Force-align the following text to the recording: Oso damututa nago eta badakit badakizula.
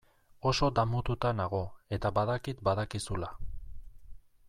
Oso 0.51 0.69
damututa 0.79 1.33
nago 1.41 1.61
eta 1.99 2.11
badakit 2.17 2.67
badakizula. 2.71 3.31